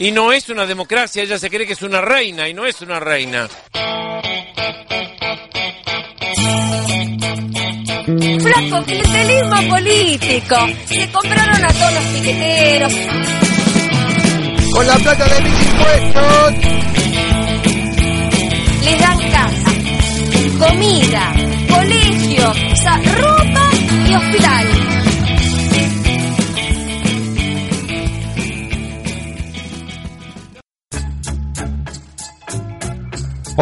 y 0.00 0.12
no 0.12 0.32
es 0.32 0.48
una 0.48 0.64
democracia, 0.64 1.22
ella 1.22 1.38
se 1.38 1.50
cree 1.50 1.66
que 1.66 1.74
es 1.74 1.82
una 1.82 2.00
reina 2.00 2.48
y 2.48 2.54
no 2.54 2.64
es 2.64 2.80
una 2.80 2.98
reina. 2.98 3.46
Flaco, 8.06 8.82
clientelismo 8.86 9.68
político. 9.68 10.56
Se 10.86 11.06
compraron 11.12 11.64
a 11.64 11.68
todos 11.68 11.92
los 11.92 12.04
piqueteros. 12.14 12.92
Con 14.72 14.86
la 14.86 14.96
plata 14.96 15.24
de 15.26 15.40
mis 15.42 15.66
impuestos. 15.66 16.54
Les 18.84 19.00
dan 19.00 19.18
casa, 19.30 19.72
comida, 20.58 21.32
colegio, 21.68 22.52
ropa 23.18 23.70
y 24.08 24.14
hospital. 24.14 24.79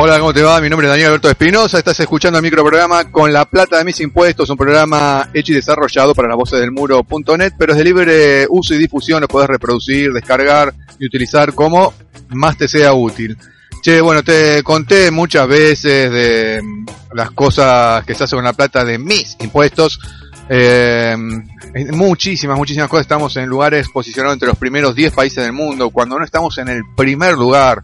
Hola, 0.01 0.21
¿cómo 0.21 0.33
te 0.33 0.43
va? 0.43 0.61
Mi 0.61 0.71
nombre 0.71 0.87
es 0.87 0.93
Daniel 0.93 1.09
Alberto 1.09 1.29
Espinosa. 1.29 1.77
Estás 1.77 1.99
escuchando 1.99 2.39
el 2.39 2.45
microprograma 2.45 3.11
Con 3.11 3.33
la 3.33 3.47
plata 3.47 3.79
de 3.79 3.85
mis 3.85 3.99
impuestos, 3.99 4.49
un 4.49 4.57
programa 4.57 5.29
hecho 5.35 5.51
y 5.51 5.57
desarrollado 5.57 6.15
para 6.15 6.29
las 6.29 6.37
voces 6.37 6.61
del 6.61 6.71
muro.net, 6.71 7.55
pero 7.59 7.73
es 7.73 7.79
de 7.79 7.85
libre 7.85 8.47
uso 8.49 8.75
y 8.75 8.79
difusión. 8.79 9.21
Lo 9.21 9.27
podés 9.27 9.49
reproducir, 9.49 10.13
descargar 10.13 10.73
y 11.01 11.07
utilizar 11.07 11.53
como 11.53 11.93
más 12.29 12.57
te 12.57 12.69
sea 12.69 12.93
útil. 12.93 13.37
Che, 13.83 14.01
bueno, 14.01 14.23
te 14.23 14.63
conté 14.63 15.11
muchas 15.11 15.49
veces 15.49 16.13
de 16.13 16.63
mm, 16.63 16.87
las 17.15 17.33
cosas 17.33 18.05
que 18.05 18.15
se 18.15 18.23
hacen 18.23 18.37
con 18.37 18.45
la 18.45 18.53
plata 18.53 18.85
de 18.85 18.99
mis 18.99 19.37
impuestos. 19.41 19.99
Eh, 20.49 21.17
muchísimas, 21.91 22.57
muchísimas 22.57 22.89
cosas. 22.89 23.03
Estamos 23.03 23.37
en 23.37 23.47
lugares 23.47 23.89
posicionados 23.89 24.35
entre 24.35 24.47
los 24.47 24.59
primeros 24.59 24.95
10 24.95 25.13
países 25.13 25.43
del 25.43 25.53
mundo, 25.53 25.91
cuando 25.91 26.17
no 26.17 26.25
estamos 26.25 26.57
en 26.59 26.69
el 26.69 26.83
primer 26.97 27.35
lugar 27.35 27.83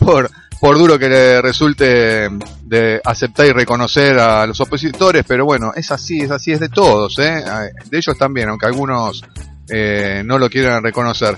por 0.00 0.28
por 0.62 0.78
duro 0.78 0.96
que 0.96 1.08
le 1.08 1.42
resulte 1.42 2.28
de 2.62 3.00
aceptar 3.04 3.46
y 3.46 3.50
reconocer 3.50 4.16
a 4.20 4.46
los 4.46 4.60
opositores, 4.60 5.24
pero 5.26 5.44
bueno, 5.44 5.72
es 5.74 5.90
así, 5.90 6.20
es 6.20 6.30
así, 6.30 6.52
es 6.52 6.60
de 6.60 6.68
todos, 6.68 7.18
¿eh? 7.18 7.42
de 7.90 7.98
ellos 7.98 8.16
también, 8.16 8.48
aunque 8.48 8.66
algunos 8.66 9.24
eh, 9.68 10.22
no 10.24 10.38
lo 10.38 10.48
quieran 10.48 10.80
reconocer. 10.80 11.36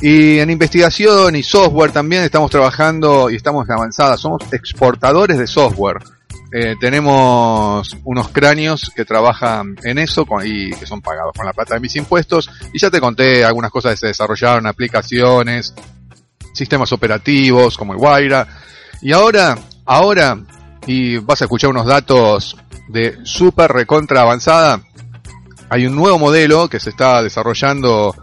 Y 0.00 0.38
en 0.38 0.48
investigación 0.48 1.36
y 1.36 1.42
software 1.42 1.92
también 1.92 2.22
estamos 2.22 2.50
trabajando 2.50 3.28
y 3.28 3.36
estamos 3.36 3.68
avanzadas, 3.68 4.18
somos 4.18 4.42
exportadores 4.50 5.36
de 5.36 5.46
software. 5.46 5.98
Eh, 6.50 6.76
tenemos 6.80 7.94
unos 8.04 8.28
cráneos 8.28 8.90
que 8.96 9.04
trabajan 9.04 9.76
en 9.84 9.98
eso 9.98 10.24
y 10.44 10.70
que 10.70 10.86
son 10.86 11.02
pagados 11.02 11.34
con 11.36 11.44
la 11.44 11.52
plata 11.52 11.74
de 11.74 11.80
mis 11.80 11.94
impuestos. 11.96 12.48
Y 12.72 12.78
ya 12.78 12.90
te 12.90 13.00
conté 13.00 13.44
algunas 13.44 13.70
cosas 13.70 13.92
que 13.92 13.98
se 13.98 14.06
desarrollaron, 14.06 14.66
aplicaciones, 14.66 15.74
sistemas 16.54 16.90
operativos 16.92 17.76
como 17.76 17.92
el 17.92 17.98
Guaira. 17.98 18.61
Y 19.02 19.12
ahora, 19.12 19.58
ahora, 19.84 20.38
y 20.86 21.18
vas 21.18 21.42
a 21.42 21.46
escuchar 21.46 21.70
unos 21.70 21.86
datos 21.86 22.56
de 22.88 23.18
super 23.24 23.70
recontra 23.72 24.20
avanzada, 24.20 24.80
hay 25.68 25.86
un 25.86 25.96
nuevo 25.96 26.20
modelo 26.20 26.68
que 26.68 26.78
se 26.78 26.90
está 26.90 27.20
desarrollando 27.20 28.14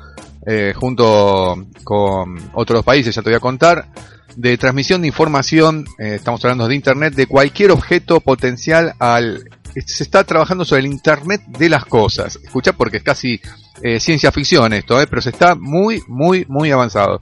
eh, 0.45 0.73
junto 0.73 1.67
con 1.83 2.51
otros 2.53 2.85
países, 2.85 3.13
ya 3.13 3.21
te 3.21 3.29
voy 3.29 3.35
a 3.35 3.41
contar, 3.41 3.89
de 4.37 4.57
transmisión 4.57 5.01
de 5.01 5.07
información, 5.07 5.85
eh, 5.99 6.15
estamos 6.15 6.43
hablando 6.45 6.65
de 6.67 6.75
Internet, 6.75 7.13
de 7.13 7.27
cualquier 7.27 7.71
objeto 7.71 8.21
potencial 8.21 8.93
al... 8.99 9.43
Se 9.85 10.03
está 10.03 10.23
trabajando 10.23 10.63
sobre 10.63 10.79
el 10.79 10.87
Internet 10.87 11.41
de 11.45 11.69
las 11.69 11.85
cosas. 11.85 12.39
Escucha 12.41 12.73
porque 12.73 12.97
es 12.97 13.03
casi 13.03 13.39
eh, 13.83 13.99
ciencia 13.99 14.31
ficción 14.31 14.73
esto, 14.73 14.99
eh, 14.99 15.07
pero 15.07 15.21
se 15.21 15.29
está 15.29 15.55
muy, 15.55 16.01
muy, 16.07 16.45
muy 16.47 16.71
avanzado 16.71 17.19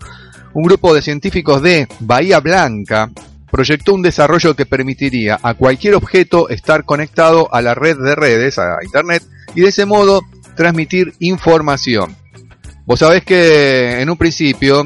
un 0.58 0.64
grupo 0.64 0.94
de 0.94 1.04
científicos 1.04 1.62
de 1.62 1.88
Bahía 2.00 2.40
Blanca 2.40 3.12
proyectó 3.58 3.96
un 3.96 4.04
desarrollo 4.04 4.56
que 4.56 4.68
permitiría 4.68 5.40
a 5.42 5.56
cualquier 5.56 5.96
objeto 5.96 6.48
estar 6.48 6.86
conectado 6.86 7.52
a 7.52 7.60
la 7.64 7.74
red 7.74 7.98
de 7.98 8.14
redes, 8.14 8.60
a 8.60 8.78
Internet, 8.84 9.24
y 9.56 9.62
de 9.62 9.70
ese 9.70 9.88
modo 9.88 10.22
transmitir 10.56 11.16
información. 11.18 12.16
Vos 12.86 13.00
sabés 13.00 13.24
que 13.24 14.00
en 14.00 14.12
un 14.12 14.16
principio 14.16 14.86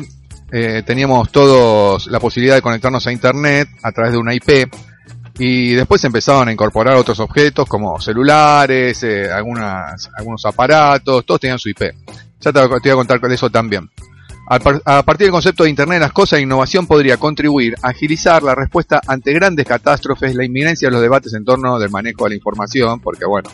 eh, 0.54 0.84
teníamos 0.86 1.30
todos 1.34 2.08
la 2.08 2.22
posibilidad 2.22 2.56
de 2.56 2.62
conectarnos 2.62 3.06
a 3.06 3.12
Internet 3.12 3.68
a 3.84 3.92
través 3.92 4.14
de 4.14 4.20
una 4.20 4.34
IP, 4.34 4.72
y 5.38 5.74
después 5.74 6.02
empezaron 6.06 6.48
a 6.48 6.54
incorporar 6.54 6.96
otros 6.96 7.20
objetos 7.20 7.68
como 7.68 8.00
celulares, 8.00 9.04
eh, 9.04 9.30
algunos 9.30 10.46
aparatos, 10.46 11.26
todos 11.26 11.42
tenían 11.42 11.60
su 11.60 11.68
IP. 11.68 11.82
Ya 12.40 12.54
te, 12.54 12.62
te 12.62 12.68
voy 12.68 12.90
a 12.92 12.96
contar 12.96 13.20
de 13.20 13.36
eso 13.36 13.50
también. 13.50 13.90
A, 14.54 14.60
par- 14.60 14.82
a 14.84 15.02
partir 15.04 15.28
del 15.28 15.32
concepto 15.32 15.64
de 15.64 15.70
Internet 15.70 15.96
de 15.96 16.00
las 16.02 16.12
cosas, 16.12 16.40
la 16.40 16.44
innovación 16.44 16.86
podría 16.86 17.16
contribuir 17.16 17.76
a 17.82 17.88
agilizar 17.92 18.44
la 18.44 18.54
respuesta 18.54 19.00
ante 19.08 19.32
grandes 19.32 19.66
catástrofes, 19.66 20.36
la 20.36 20.44
inminencia 20.44 20.90
de 20.90 20.92
los 20.92 21.02
debates 21.02 21.34
en 21.36 21.46
torno 21.46 21.80
del 21.80 21.90
manejo 21.90 22.26
de 22.26 22.32
la 22.32 22.36
información, 22.36 23.00
porque 23.00 23.24
bueno, 23.24 23.50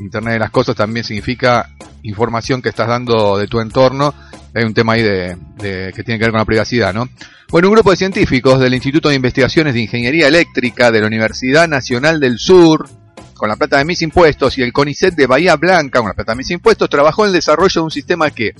Internet 0.00 0.32
de 0.32 0.38
las 0.40 0.50
cosas 0.50 0.74
también 0.74 1.04
significa 1.04 1.70
información 2.02 2.60
que 2.60 2.70
estás 2.70 2.88
dando 2.88 3.38
de 3.38 3.46
tu 3.46 3.60
entorno. 3.60 4.12
Hay 4.52 4.64
un 4.64 4.74
tema 4.74 4.94
ahí 4.94 5.02
de, 5.02 5.36
de- 5.56 5.92
que 5.94 6.02
tiene 6.02 6.18
que 6.18 6.24
ver 6.24 6.32
con 6.32 6.40
la 6.40 6.44
privacidad, 6.44 6.92
¿no? 6.92 7.08
Bueno, 7.50 7.68
un 7.68 7.74
grupo 7.74 7.92
de 7.92 7.96
científicos 7.96 8.58
del 8.58 8.74
Instituto 8.74 9.10
de 9.10 9.14
Investigaciones 9.14 9.72
de 9.72 9.82
Ingeniería 9.82 10.26
Eléctrica 10.26 10.90
de 10.90 11.00
la 11.00 11.06
Universidad 11.06 11.68
Nacional 11.68 12.18
del 12.18 12.40
Sur, 12.40 12.88
con 13.34 13.48
la 13.48 13.54
plata 13.54 13.78
de 13.78 13.84
mis 13.84 14.02
impuestos, 14.02 14.58
y 14.58 14.62
el 14.62 14.72
CONICET 14.72 15.14
de 15.14 15.28
Bahía 15.28 15.54
Blanca, 15.54 16.00
con 16.00 16.08
la 16.08 16.14
plata 16.14 16.32
de 16.32 16.38
mis 16.38 16.50
impuestos, 16.50 16.90
trabajó 16.90 17.22
en 17.22 17.28
el 17.28 17.34
desarrollo 17.34 17.80
de 17.82 17.84
un 17.84 17.90
sistema 17.92 18.30
que, 18.32 18.52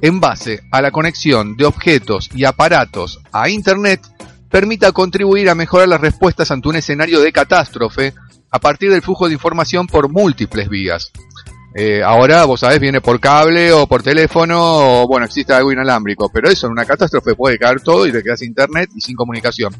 en 0.00 0.20
base 0.20 0.60
a 0.70 0.82
la 0.82 0.90
conexión 0.90 1.56
de 1.56 1.64
objetos 1.64 2.28
y 2.34 2.44
aparatos 2.44 3.20
a 3.32 3.48
Internet, 3.48 4.00
permita 4.50 4.92
contribuir 4.92 5.50
a 5.50 5.54
mejorar 5.54 5.88
las 5.88 6.00
respuestas 6.00 6.50
ante 6.50 6.68
un 6.68 6.76
escenario 6.76 7.20
de 7.20 7.32
catástrofe 7.32 8.14
a 8.50 8.58
partir 8.58 8.90
del 8.90 9.02
flujo 9.02 9.26
de 9.26 9.34
información 9.34 9.86
por 9.86 10.10
múltiples 10.10 10.68
vías. 10.68 11.10
Eh, 11.78 12.02
ahora, 12.02 12.46
vos 12.46 12.60
sabés, 12.60 12.80
viene 12.80 13.02
por 13.02 13.20
cable 13.20 13.70
o 13.70 13.86
por 13.86 14.02
teléfono, 14.02 15.02
o 15.02 15.06
bueno, 15.06 15.26
existe 15.26 15.52
algo 15.52 15.70
inalámbrico, 15.70 16.30
pero 16.32 16.48
eso 16.48 16.66
en 16.66 16.72
una 16.72 16.86
catástrofe 16.86 17.34
puede 17.34 17.58
caer 17.58 17.82
todo 17.82 18.06
y 18.06 18.12
te 18.12 18.22
quedas 18.22 18.38
sin 18.38 18.48
internet 18.48 18.88
y 18.94 19.02
sin 19.02 19.14
comunicación. 19.14 19.74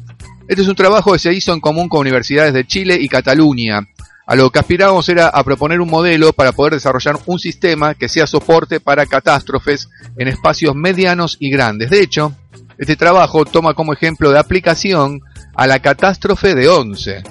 Este 0.47 0.61
es 0.61 0.67
un 0.67 0.75
trabajo 0.75 1.13
que 1.13 1.19
se 1.19 1.33
hizo 1.33 1.53
en 1.53 1.59
común 1.59 1.89
con 1.89 2.01
universidades 2.01 2.53
de 2.53 2.67
Chile 2.67 2.97
y 3.01 3.09
Cataluña. 3.09 3.81
A 4.27 4.35
lo 4.35 4.49
que 4.49 4.59
aspirábamos 4.59 5.07
era 5.07 5.29
a 5.29 5.41
proponer 5.41 5.79
un 5.79 5.89
modelo 5.89 6.33
para 6.33 6.51
poder 6.51 6.73
desarrollar 6.73 7.17
un 7.27 7.39
sistema 7.39 7.95
que 7.95 8.09
sea 8.09 8.27
soporte 8.27 8.81
para 8.81 9.05
catástrofes 9.05 9.87
en 10.17 10.27
espacios 10.27 10.75
medianos 10.75 11.37
y 11.39 11.49
grandes. 11.49 11.89
De 11.89 12.01
hecho, 12.01 12.33
este 12.77 12.97
trabajo 12.97 13.45
toma 13.45 13.73
como 13.73 13.93
ejemplo 13.93 14.29
de 14.29 14.37
aplicación 14.37 15.21
a 15.55 15.65
la 15.65 15.79
catástrofe 15.79 16.55
de 16.55 16.67
Once, 16.67 17.23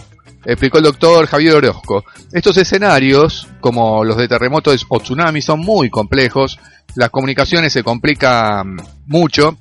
explicó 0.47 0.79
el 0.79 0.85
doctor 0.85 1.27
Javier 1.27 1.57
Orozco. 1.57 2.03
Estos 2.33 2.57
escenarios, 2.57 3.47
como 3.61 4.03
los 4.03 4.17
de 4.17 4.27
terremotos 4.27 4.87
o 4.89 4.99
tsunamis, 4.99 5.45
son 5.45 5.61
muy 5.61 5.91
complejos, 5.91 6.59
las 6.95 7.11
comunicaciones 7.11 7.75
se 7.75 7.85
complican 7.85 8.77
mucho, 9.05 9.59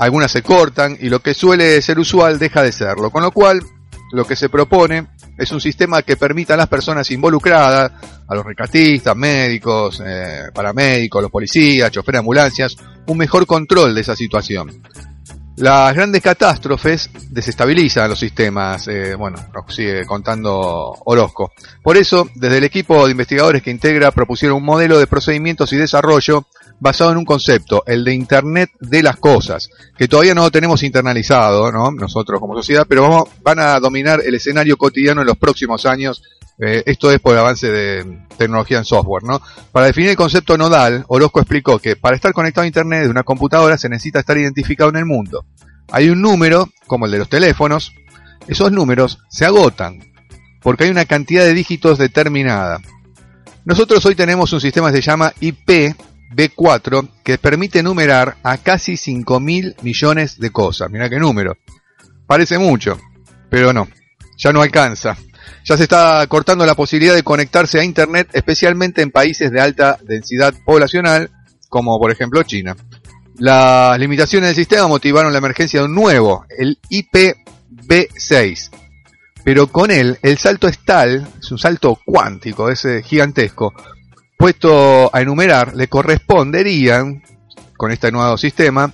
algunas 0.00 0.32
se 0.32 0.42
cortan 0.42 0.98
y 1.00 1.08
lo 1.08 1.20
que 1.20 1.34
suele 1.34 1.80
ser 1.82 2.00
usual 2.00 2.40
deja 2.40 2.64
de 2.64 2.72
serlo, 2.72 3.10
con 3.10 3.22
lo 3.22 3.30
cual 3.30 3.62
lo 4.10 4.24
que 4.24 4.34
se 4.34 4.48
propone 4.48 5.06
es 5.40 5.50
un 5.52 5.60
sistema 5.60 6.02
que 6.02 6.18
permita 6.18 6.52
a 6.52 6.56
las 6.58 6.68
personas 6.68 7.10
involucradas, 7.10 7.90
a 8.28 8.34
los 8.34 8.44
rescatistas, 8.44 9.16
médicos, 9.16 10.02
eh, 10.04 10.50
paramédicos, 10.52 11.22
los 11.22 11.30
policías, 11.30 11.90
choferes 11.90 12.16
de 12.16 12.18
ambulancias, 12.18 12.76
un 13.06 13.16
mejor 13.16 13.46
control 13.46 13.94
de 13.94 14.02
esa 14.02 14.14
situación. 14.14 14.82
Las 15.56 15.94
grandes 15.94 16.22
catástrofes 16.22 17.10
desestabilizan 17.30 18.10
los 18.10 18.18
sistemas, 18.18 18.86
eh, 18.88 19.14
bueno, 19.14 19.38
nos 19.54 19.74
sigue 19.74 20.04
contando 20.04 20.94
Orozco. 21.06 21.52
Por 21.82 21.96
eso, 21.96 22.28
desde 22.34 22.58
el 22.58 22.64
equipo 22.64 23.06
de 23.06 23.12
investigadores 23.12 23.62
que 23.62 23.70
integra 23.70 24.10
propusieron 24.10 24.58
un 24.58 24.64
modelo 24.64 24.98
de 24.98 25.06
procedimientos 25.06 25.72
y 25.72 25.76
desarrollo 25.76 26.46
basado 26.80 27.12
en 27.12 27.18
un 27.18 27.24
concepto, 27.24 27.84
el 27.86 28.04
de 28.04 28.14
Internet 28.14 28.70
de 28.80 29.02
las 29.02 29.16
cosas, 29.16 29.68
que 29.96 30.08
todavía 30.08 30.34
no 30.34 30.42
lo 30.42 30.50
tenemos 30.50 30.82
internalizado, 30.82 31.70
¿no? 31.70 31.90
Nosotros 31.92 32.40
como 32.40 32.56
sociedad, 32.56 32.86
pero 32.88 33.02
vamos, 33.02 33.28
van 33.42 33.58
a 33.60 33.78
dominar 33.78 34.20
el 34.24 34.34
escenario 34.34 34.78
cotidiano 34.78 35.20
en 35.20 35.26
los 35.26 35.36
próximos 35.36 35.84
años. 35.84 36.22
Eh, 36.58 36.82
esto 36.86 37.10
es 37.10 37.20
por 37.20 37.34
el 37.34 37.38
avance 37.38 37.70
de 37.70 38.26
tecnología 38.36 38.78
en 38.78 38.84
software, 38.84 39.24
¿no? 39.24 39.40
Para 39.72 39.86
definir 39.86 40.10
el 40.10 40.16
concepto 40.16 40.56
nodal, 40.58 41.04
Orozco 41.08 41.40
explicó 41.40 41.78
que 41.78 41.96
para 41.96 42.16
estar 42.16 42.32
conectado 42.32 42.64
a 42.64 42.66
Internet 42.66 43.04
de 43.04 43.10
una 43.10 43.22
computadora 43.22 43.78
se 43.78 43.88
necesita 43.88 44.20
estar 44.20 44.36
identificado 44.36 44.90
en 44.90 44.96
el 44.96 45.06
mundo. 45.06 45.44
Hay 45.92 46.08
un 46.08 46.22
número, 46.22 46.68
como 46.86 47.06
el 47.06 47.12
de 47.12 47.18
los 47.18 47.28
teléfonos, 47.28 47.92
esos 48.48 48.72
números 48.72 49.18
se 49.28 49.44
agotan, 49.44 49.98
porque 50.62 50.84
hay 50.84 50.90
una 50.90 51.04
cantidad 51.04 51.44
de 51.44 51.54
dígitos 51.54 51.98
determinada. 51.98 52.80
Nosotros 53.64 54.04
hoy 54.06 54.14
tenemos 54.14 54.52
un 54.52 54.60
sistema 54.60 54.90
que 54.90 54.96
se 54.96 55.02
llama 55.02 55.32
IP 55.40 55.94
B4 56.30 57.08
que 57.24 57.38
permite 57.38 57.82
numerar 57.82 58.36
a 58.42 58.58
casi 58.58 58.96
5 58.96 59.40
mil 59.40 59.74
millones 59.82 60.38
de 60.38 60.50
cosas. 60.50 60.90
Mira 60.90 61.08
qué 61.08 61.18
número. 61.18 61.56
Parece 62.26 62.58
mucho, 62.58 62.98
pero 63.48 63.72
no, 63.72 63.88
ya 64.36 64.52
no 64.52 64.62
alcanza. 64.62 65.16
Ya 65.64 65.76
se 65.76 65.82
está 65.84 66.26
cortando 66.28 66.64
la 66.64 66.74
posibilidad 66.74 67.14
de 67.14 67.22
conectarse 67.22 67.78
a 67.80 67.84
Internet, 67.84 68.28
especialmente 68.32 69.02
en 69.02 69.10
países 69.10 69.50
de 69.50 69.60
alta 69.60 69.98
densidad 70.02 70.54
poblacional, 70.64 71.30
como 71.68 71.98
por 71.98 72.10
ejemplo 72.10 72.42
China. 72.42 72.76
Las 73.36 73.98
limitaciones 73.98 74.48
del 74.50 74.56
sistema 74.56 74.86
motivaron 74.86 75.32
la 75.32 75.38
emergencia 75.38 75.80
de 75.80 75.86
un 75.86 75.94
nuevo, 75.94 76.44
el 76.56 76.78
IPv6. 76.90 78.70
Pero 79.44 79.68
con 79.68 79.90
él, 79.90 80.18
el 80.22 80.38
salto 80.38 80.68
es 80.68 80.78
tal, 80.84 81.26
es 81.40 81.50
un 81.50 81.58
salto 81.58 81.98
cuántico, 82.04 82.68
es 82.68 82.84
eh, 82.84 83.02
gigantesco. 83.02 83.72
Puesto 84.40 85.14
a 85.14 85.20
enumerar, 85.20 85.76
le 85.76 85.88
corresponderían, 85.88 87.22
con 87.76 87.90
este 87.92 88.10
nuevo 88.10 88.38
sistema, 88.38 88.90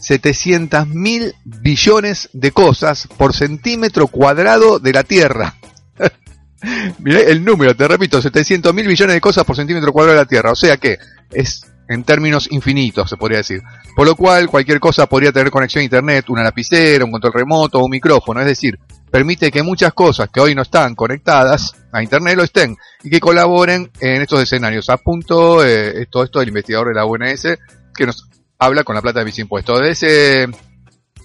700 0.00 0.88
mil 0.88 1.34
billones 1.44 2.30
de 2.32 2.52
cosas 2.52 3.06
por 3.18 3.34
centímetro 3.34 4.06
cuadrado 4.06 4.78
de 4.78 4.94
la 4.94 5.04
Tierra. 5.04 5.56
Miré 7.00 7.30
el 7.30 7.44
número, 7.44 7.76
te 7.76 7.86
repito, 7.86 8.22
700 8.22 8.72
mil 8.72 8.86
billones 8.86 9.12
de 9.12 9.20
cosas 9.20 9.44
por 9.44 9.56
centímetro 9.56 9.92
cuadrado 9.92 10.16
de 10.16 10.24
la 10.24 10.28
Tierra. 10.28 10.52
O 10.52 10.56
sea 10.56 10.78
que 10.78 10.96
es 11.32 11.66
en 11.90 12.02
términos 12.04 12.50
infinitos, 12.50 13.10
se 13.10 13.18
podría 13.18 13.38
decir. 13.38 13.60
Por 13.94 14.06
lo 14.06 14.16
cual, 14.16 14.48
cualquier 14.48 14.80
cosa 14.80 15.06
podría 15.06 15.32
tener 15.32 15.50
conexión 15.50 15.82
a 15.82 15.84
Internet, 15.84 16.30
una 16.30 16.42
lapicera, 16.42 17.04
un 17.04 17.10
control 17.10 17.34
remoto, 17.34 17.84
un 17.84 17.90
micrófono. 17.90 18.40
Es 18.40 18.46
decir, 18.46 18.78
permite 19.10 19.50
que 19.50 19.62
muchas 19.62 19.92
cosas 19.92 20.28
que 20.32 20.40
hoy 20.40 20.54
no 20.54 20.62
están 20.62 20.94
conectadas 20.94 21.74
a 21.92 22.02
Internet 22.02 22.36
lo 22.36 22.44
estén 22.44 22.76
y 23.02 23.10
que 23.10 23.20
colaboren 23.20 23.90
en 24.00 24.22
estos 24.22 24.42
escenarios. 24.42 24.88
A 24.90 24.98
punto, 24.98 25.64
eh, 25.64 26.06
todo 26.10 26.24
esto 26.24 26.40
del 26.40 26.48
investigador 26.48 26.88
de 26.88 26.94
la 26.94 27.06
UNS 27.06 27.58
que 27.94 28.06
nos 28.06 28.28
habla 28.58 28.84
con 28.84 28.94
la 28.94 29.02
plata 29.02 29.20
de 29.20 29.24
mis 29.24 29.38
impuestos. 29.38 29.80
De, 29.80 29.90
ese, 29.90 30.48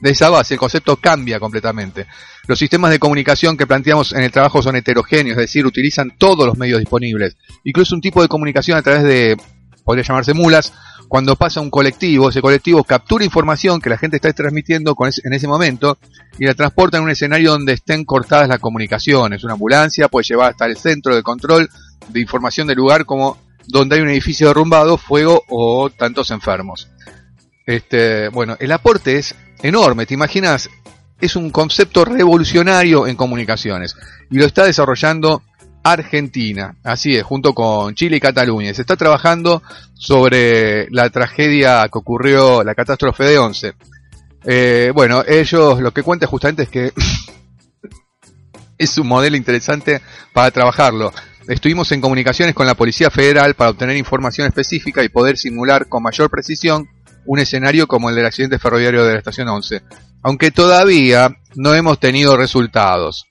de 0.02 0.10
esa 0.10 0.30
base, 0.30 0.54
el 0.54 0.60
concepto 0.60 0.98
cambia 0.98 1.40
completamente. 1.40 2.08
Los 2.48 2.60
sistemas 2.60 2.92
de 2.92 3.00
comunicación 3.00 3.58
que 3.58 3.68
planteamos 3.68 4.14
en 4.14 4.24
el 4.24 4.32
trabajo 4.32 4.62
son 4.62 4.76
heterogéneos, 4.76 5.38
es 5.38 5.44
decir, 5.44 5.66
utilizan 5.66 6.18
todos 6.18 6.46
los 6.46 6.58
medios 6.58 6.80
disponibles. 6.80 7.38
Incluso 7.64 7.96
un 7.96 8.02
tipo 8.02 8.22
de 8.22 8.28
comunicación 8.28 8.78
a 8.78 8.82
través 8.82 9.04
de, 9.04 9.38
podría 9.84 10.04
llamarse 10.04 10.34
mulas, 10.34 10.74
cuando 11.14 11.36
pasa 11.36 11.62
un 11.62 11.70
colectivo, 11.70 12.30
ese 12.30 12.42
colectivo 12.42 12.84
captura 12.84 13.24
información 13.24 13.80
que 13.80 13.92
la 13.92 14.00
gente 14.00 14.16
está 14.16 14.34
transmitiendo 14.34 14.96
con 14.96 15.12
en 15.24 15.34
ese 15.34 15.48
momento 15.48 16.00
y 16.40 16.46
la 16.46 16.56
transporta 16.56 16.98
en 16.98 17.04
un 17.04 17.12
escenario 17.12 17.52
donde 17.52 17.74
estén 17.74 18.04
cortadas 18.04 18.48
las 18.50 18.58
comunicaciones. 18.58 19.44
Una 19.44 19.54
ambulancia 19.54 20.08
puede 20.08 20.24
llevar 20.24 20.54
hasta 20.54 20.66
el 20.66 20.76
centro 20.76 21.16
de 21.16 21.22
control 21.22 21.70
de 22.08 22.20
información 22.20 22.66
del 22.66 22.78
lugar 22.78 23.06
como 23.06 23.38
donde 23.68 23.96
hay 23.96 24.02
un 24.02 24.10
edificio 24.10 24.48
derrumbado, 24.48 24.98
fuego 24.98 25.44
o 25.50 25.92
tantos 25.92 26.32
enfermos. 26.32 26.90
Este, 27.68 28.30
bueno, 28.30 28.58
el 28.60 28.72
aporte 28.72 29.18
es 29.18 29.36
enorme, 29.62 30.08
¿te 30.08 30.16
imaginas? 30.16 30.68
Es 31.22 31.36
un 31.36 31.52
concepto 31.52 32.06
revolucionario 32.06 33.06
en 33.06 33.16
comunicaciones 33.16 33.96
y 34.32 34.40
lo 34.40 34.46
está 34.46 34.66
desarrollando 34.66 35.44
Argentina, 35.84 36.76
así 36.84 37.16
es, 37.16 37.24
junto 37.24 37.54
con 37.54 37.94
Chile 37.94 38.18
y 38.18 38.20
Cataluña. 38.22 38.74
Se 38.74 38.82
está 38.82 38.96
trabajando 38.96 39.62
sobre 39.94 40.90
la 40.92 41.10
tragedia 41.10 41.88
que 41.92 42.00
ocurrió, 42.00 42.64
la 42.64 42.74
catástrofe 42.74 43.26
de 43.26 43.38
Once. 43.38 43.74
Eh, 44.46 44.92
bueno, 44.94 45.24
ellos 45.28 45.80
lo 45.80 45.92
que 45.92 46.04
cuentan 46.04 46.30
justamente 46.30 46.64
es 46.64 46.70
que 46.70 46.94
es 48.78 48.98
un 48.98 49.08
modelo 49.08 49.36
interesante 49.36 50.02
para 50.34 50.52
trabajarlo. 50.52 51.14
Estuvimos 51.48 51.92
en 51.92 52.02
comunicaciones 52.02 52.56
con 52.56 52.66
la 52.66 52.76
Policía 52.76 53.12
Federal 53.12 53.54
para 53.54 53.72
obtener 53.72 53.98
información 53.98 54.48
específica 54.48 55.04
y 55.04 55.10
poder 55.10 55.38
simular 55.38 55.88
con 55.88 56.04
mayor 56.04 56.30
precisión 56.30 56.88
un 57.26 57.40
escenario 57.40 57.88
como 57.88 58.10
el 58.10 58.16
del 58.16 58.26
accidente 58.26 58.60
ferroviario 58.60 59.06
de 59.06 59.14
la 59.14 59.20
estación 59.20 59.50
11, 59.50 59.82
aunque 60.22 60.52
todavía 60.52 61.36
no 61.56 61.74
hemos 61.74 62.00
tenido 62.00 62.38
resultados. 62.38 63.26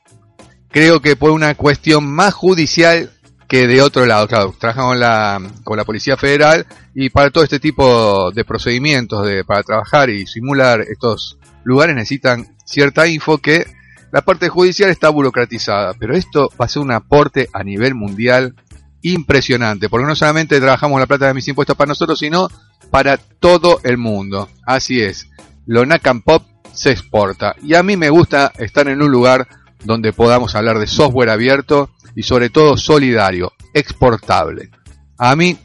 Creo 0.72 1.00
que 1.00 1.16
por 1.16 1.30
una 1.30 1.54
cuestión 1.54 2.06
más 2.06 2.34
judicial 2.34 3.10
que 3.46 3.66
de 3.66 3.82
otro 3.82 4.06
lado. 4.06 4.26
Claro, 4.26 4.54
trabajamos 4.58 4.92
con 4.92 5.00
la, 5.00 5.52
con 5.62 5.76
la 5.76 5.84
Policía 5.84 6.16
Federal 6.16 6.66
y 6.94 7.10
para 7.10 7.30
todo 7.30 7.44
este 7.44 7.60
tipo 7.60 8.30
de 8.32 8.46
procedimientos 8.46 9.26
de, 9.26 9.44
para 9.44 9.62
trabajar 9.62 10.08
y 10.08 10.26
simular 10.26 10.80
estos 10.80 11.36
lugares 11.62 11.94
necesitan 11.94 12.56
cierta 12.64 13.06
info 13.06 13.36
que 13.36 13.66
la 14.10 14.22
parte 14.22 14.48
judicial 14.48 14.88
está 14.88 15.10
burocratizada, 15.10 15.94
pero 15.98 16.14
esto 16.14 16.50
va 16.60 16.64
a 16.64 16.68
ser 16.68 16.82
un 16.82 16.92
aporte 16.92 17.48
a 17.52 17.62
nivel 17.62 17.94
mundial 17.94 18.54
impresionante, 19.02 19.88
porque 19.88 20.06
no 20.06 20.14
solamente 20.14 20.60
trabajamos 20.60 21.00
la 21.00 21.06
plata 21.06 21.26
de 21.26 21.34
mis 21.34 21.48
impuestos 21.48 21.76
para 21.76 21.88
nosotros, 21.88 22.18
sino 22.18 22.48
para 22.90 23.18
todo 23.18 23.80
el 23.84 23.98
mundo. 23.98 24.48
Así 24.66 25.02
es, 25.02 25.28
lo 25.66 25.84
Nakam 25.84 26.22
Pop 26.22 26.42
se 26.72 26.90
exporta. 26.90 27.54
Y 27.62 27.74
a 27.74 27.82
mí 27.82 27.96
me 27.96 28.10
gusta 28.10 28.52
estar 28.58 28.88
en 28.88 29.02
un 29.02 29.10
lugar 29.10 29.46
donde 29.84 30.12
podamos 30.12 30.54
hablar 30.54 30.78
de 30.78 30.86
software 30.86 31.30
abierto 31.30 31.90
y 32.14 32.22
sobre 32.22 32.50
todo 32.50 32.76
solidario, 32.76 33.52
exportable. 33.72 34.70
A 35.18 35.34
mí 35.36 35.56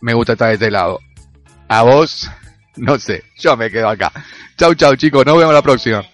me 0.00 0.14
gusta 0.14 0.32
estar 0.32 0.48
de 0.48 0.54
este 0.54 0.70
lado. 0.70 1.00
A 1.68 1.82
vos, 1.82 2.30
no 2.76 2.98
sé, 2.98 3.24
yo 3.38 3.56
me 3.56 3.70
quedo 3.70 3.88
acá. 3.88 4.12
Chau, 4.56 4.74
chau 4.74 4.96
chicos, 4.96 5.24
nos 5.24 5.38
vemos 5.38 5.54
la 5.54 5.62
próxima. 5.62 6.04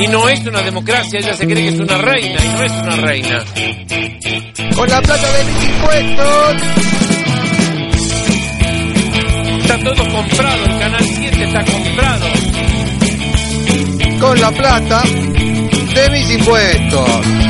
Y 0.00 0.06
no 0.06 0.28
es 0.28 0.46
una 0.46 0.62
democracia, 0.62 1.18
ella 1.18 1.34
se 1.34 1.44
cree 1.44 1.62
que 1.62 1.68
es 1.68 1.80
una 1.80 1.98
reina 1.98 2.44
y 2.44 2.48
no 2.48 2.62
es 2.62 2.72
una 2.72 2.96
reina. 2.96 3.44
Con 4.76 4.88
la 4.88 5.02
plata 5.02 5.32
de 5.32 5.44
mis 5.44 5.64
impuestos. 5.68 6.56
Está 9.60 9.78
todo 9.80 10.08
comprado, 10.08 10.64
el 10.64 10.78
canal 10.78 11.04
7 11.04 11.44
está 11.44 11.64
comprado. 11.64 11.87
La 14.48 14.54
plata 14.54 15.02
de 15.02 16.10
mis 16.10 16.30
impuestos. 16.30 17.47